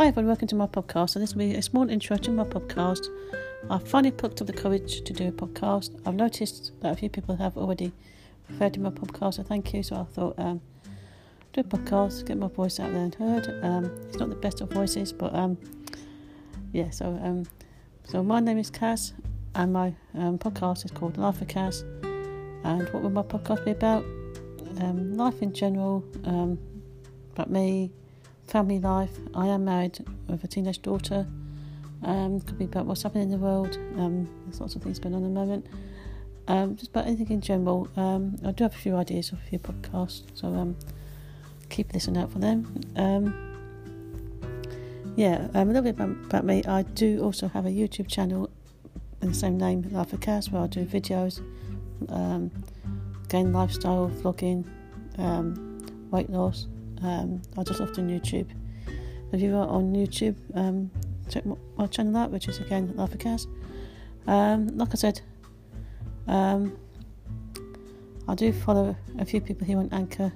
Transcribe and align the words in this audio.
Hi 0.00 0.06
everyone, 0.06 0.28
welcome 0.28 0.48
to 0.48 0.54
my 0.54 0.66
podcast. 0.66 1.14
And 1.14 1.22
this 1.22 1.34
will 1.34 1.40
be 1.40 1.54
a 1.56 1.60
small 1.60 1.90
intro 1.90 2.16
to 2.16 2.30
my 2.30 2.44
podcast. 2.44 3.04
I 3.68 3.76
finally 3.76 4.12
plucked 4.12 4.40
up 4.40 4.46
the 4.46 4.52
courage 4.54 5.02
to 5.02 5.12
do 5.12 5.28
a 5.28 5.30
podcast. 5.30 5.90
I've 6.06 6.14
noticed 6.14 6.72
that 6.80 6.92
a 6.92 6.96
few 6.96 7.10
people 7.10 7.36
have 7.36 7.58
already 7.58 7.92
referred 8.48 8.72
to 8.72 8.80
my 8.80 8.88
podcast, 8.88 9.34
so 9.34 9.42
thank 9.42 9.74
you. 9.74 9.82
So 9.82 9.96
I 9.96 10.04
thought, 10.04 10.38
um, 10.38 10.62
do 11.52 11.60
a 11.60 11.64
podcast, 11.64 12.24
get 12.24 12.38
my 12.38 12.48
voice 12.48 12.80
out 12.80 12.90
there 12.94 13.02
and 13.02 13.14
heard. 13.14 13.62
Um, 13.62 13.92
it's 14.08 14.16
not 14.16 14.30
the 14.30 14.36
best 14.36 14.62
of 14.62 14.70
voices, 14.70 15.12
but 15.12 15.34
um, 15.34 15.58
yeah. 16.72 16.88
So 16.88 17.20
um, 17.22 17.44
so 18.04 18.22
my 18.22 18.40
name 18.40 18.56
is 18.56 18.70
Cass, 18.70 19.12
and 19.54 19.70
my 19.70 19.94
um, 20.14 20.38
podcast 20.38 20.86
is 20.86 20.92
called 20.92 21.18
Life 21.18 21.42
of 21.42 21.48
Cass. 21.48 21.82
And 22.64 22.88
what 22.88 23.02
will 23.02 23.10
my 23.10 23.20
podcast 23.20 23.66
be 23.66 23.72
about? 23.72 24.04
Um, 24.80 25.18
life 25.18 25.42
in 25.42 25.52
general, 25.52 26.02
um, 26.24 26.58
about 27.34 27.50
me, 27.50 27.92
family 28.50 28.80
life. 28.80 29.12
I 29.34 29.46
am 29.46 29.64
married 29.64 30.04
with 30.26 30.42
a 30.42 30.48
teenage 30.48 30.82
daughter. 30.82 31.26
Um, 32.02 32.40
could 32.40 32.58
be 32.58 32.64
about 32.64 32.86
what's 32.86 33.02
happening 33.02 33.24
in 33.24 33.30
the 33.30 33.38
world. 33.38 33.76
Um, 33.96 34.28
there's 34.44 34.60
lots 34.60 34.74
of 34.74 34.82
things 34.82 34.98
going 34.98 35.14
on 35.14 35.22
at 35.22 35.28
the 35.28 35.32
moment. 35.32 35.66
Um, 36.48 36.76
just 36.76 36.90
about 36.90 37.06
anything 37.06 37.30
in 37.30 37.40
general. 37.40 37.88
Um, 37.96 38.36
I 38.44 38.50
do 38.50 38.64
have 38.64 38.74
a 38.74 38.78
few 38.78 38.96
ideas 38.96 39.30
of 39.30 39.38
a 39.38 39.42
few 39.42 39.58
podcasts, 39.60 40.22
so 40.34 40.48
um, 40.48 40.76
keep 41.68 41.92
listening 41.94 42.20
out 42.20 42.32
for 42.32 42.40
them. 42.40 42.80
Um, 42.96 43.46
yeah, 45.16 45.46
a 45.54 45.64
little 45.64 45.82
bit 45.82 45.94
about, 45.94 46.10
about 46.24 46.44
me. 46.44 46.64
I 46.64 46.82
do 46.82 47.22
also 47.22 47.46
have 47.48 47.66
a 47.66 47.70
YouTube 47.70 48.08
channel 48.08 48.50
in 49.22 49.28
the 49.28 49.34
same 49.34 49.58
name, 49.58 49.86
Life 49.92 50.12
of 50.12 50.20
Cass, 50.20 50.50
where 50.50 50.62
I 50.62 50.66
do 50.66 50.84
videos, 50.84 51.40
again, 53.26 53.52
lifestyle, 53.52 54.10
vlogging, 54.22 54.64
weight 56.10 56.30
loss. 56.30 56.66
Um, 57.02 57.42
I 57.56 57.62
just 57.62 57.80
often 57.80 58.08
YouTube. 58.08 58.48
If 59.32 59.40
you 59.40 59.56
are 59.56 59.66
on 59.66 59.94
YouTube, 59.94 60.36
um, 60.54 60.90
check 61.28 61.44
my, 61.46 61.86
channel 61.86 62.16
out, 62.16 62.30
which 62.30 62.48
is 62.48 62.58
again 62.58 62.92
Life 62.96 63.12
of 63.12 63.18
Cass. 63.18 63.46
Um, 64.26 64.66
like 64.76 64.90
I 64.92 64.96
said, 64.96 65.20
um, 66.26 66.76
I 68.28 68.34
do 68.34 68.52
follow 68.52 68.96
a 69.18 69.24
few 69.24 69.40
people 69.40 69.66
here 69.66 69.78
on 69.78 69.88
Anchor. 69.92 70.32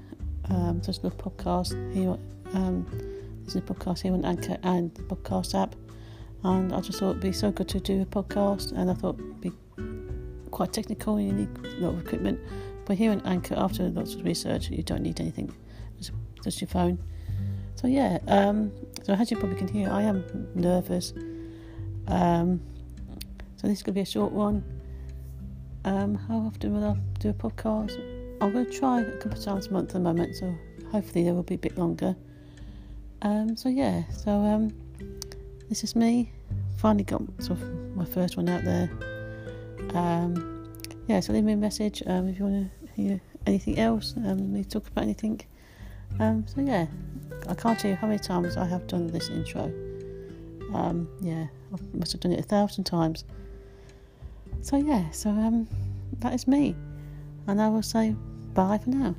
Um, 0.49 0.81
there's 0.81 0.99
a 0.99 1.11
podcast 1.11 1.73
here. 1.93 2.17
Um, 2.55 2.87
there's 3.41 3.57
a 3.57 3.61
podcast 3.61 4.03
here 4.03 4.13
on 4.13 4.25
Anchor 4.25 4.57
and 4.63 4.95
the 4.95 5.03
podcast 5.03 5.61
app. 5.61 5.75
And 6.45 6.73
I 6.73 6.81
just 6.81 7.01
thought 7.01 7.11
it'd 7.11 7.23
be 7.23 7.33
so 7.33 7.51
good 7.51 7.69
to 7.71 7.81
do 7.81 8.03
a 8.03 8.07
podcast, 8.07 8.73
and 8.73 8.91
I 8.91 8.95
thought 8.95 9.19
it'd 9.19 9.41
be 9.41 9.53
quite 10.51 10.73
technical. 10.73 11.19
You 11.19 11.33
need 11.33 11.49
a 11.65 11.81
lot 11.81 11.95
of 11.95 12.01
equipment, 12.01 12.39
but 12.85 12.97
here 12.99 13.11
on 13.11 13.23
Anchor, 13.23 13.55
after 13.57 13.89
lots 13.89 14.15
of 14.15 14.25
research, 14.25 14.69
you 14.71 14.83
don't 14.83 15.03
need 15.03 15.21
anything. 15.21 15.55
Just 16.45 16.61
your 16.61 16.69
phone. 16.69 16.99
So 17.75 17.89
yeah. 17.89 18.19
Um, 18.29 18.73
so 19.03 19.13
as 19.15 19.31
you 19.31 19.37
probably 19.37 19.57
can 19.57 19.69
hear, 19.69 19.91
I 19.91 20.03
am 20.03 20.25
nervous. 20.55 21.13
Um, 22.07 22.61
so 23.57 23.67
this 23.67 23.83
could 23.83 23.95
be 23.95 24.01
a 24.01 24.07
short 24.07 24.33
one. 24.33 24.65
Um, 25.85 26.15
how 26.15 26.39
often 26.39 26.75
will 26.75 26.85
I 26.85 26.97
do 27.19 27.31
a 27.31 27.35
podcast? 27.35 27.99
I'm 28.41 28.53
going 28.53 28.67
to 28.67 28.73
try 28.73 29.01
a 29.01 29.17
couple 29.19 29.39
of 29.39 29.45
times 29.45 29.67
a 29.67 29.73
month 29.73 29.91
at 29.91 29.95
the 29.95 30.01
moment, 30.01 30.37
so 30.37 30.55
hopefully 30.91 31.25
they 31.25 31.33
will 31.33 31.43
be 31.43 31.55
a 31.55 31.59
bit 31.59 31.77
longer. 31.77 32.17
Um, 33.23 33.57
so 33.57 33.69
yeah, 33.69 34.05
so 34.11 34.31
um, 34.31 34.75
this 35.69 35.85
is 35.85 35.95
me. 35.95 36.33
Finally 36.79 37.05
got 37.05 37.23
sort 37.39 37.61
of 37.61 37.97
my 37.97 38.05
first 38.05 38.37
one 38.37 38.49
out 38.49 38.65
there. 38.65 38.91
Um, 39.95 40.65
yeah, 41.07 41.21
so 41.21 41.33
leave 41.33 41.45
me 41.45 41.53
a 41.53 41.57
message 41.57 42.03
if 42.07 42.39
you 42.39 42.45
want 42.45 42.71
to 42.71 42.93
hear 42.93 43.21
anything 43.47 43.79
else. 43.79 44.15
Um, 44.17 44.55
to 44.55 44.65
talk 44.69 44.89
about 44.89 45.03
anything. 45.03 45.41
Um, 46.21 46.47
so 46.47 46.61
yeah, 46.61 46.87
I 47.49 47.55
can't 47.55 47.79
tell 47.79 47.91
you 47.91 47.97
how 47.97 48.07
many 48.07 48.19
times 48.19 48.57
I 48.57 48.65
have 48.67 48.87
done 48.87 49.09
this 49.09 49.29
intro. 49.29 49.65
Um, 50.73 51.09
yeah, 51.21 51.47
I 51.73 51.97
must 51.97 52.13
have 52.13 52.21
done 52.21 52.33
it 52.33 52.41
a 52.41 52.43
thousand 52.43 52.85
times. 52.85 53.25
So 54.63 54.77
yeah, 54.77 55.11
so 55.11 55.31
um, 55.31 55.69
that 56.21 56.33
is 56.35 56.47
me, 56.47 56.75
and 57.47 57.61
I 57.61 57.69
will 57.69 57.83
say 57.83 58.15
bye 58.55 58.79
for 58.79 58.91
now. 58.91 59.15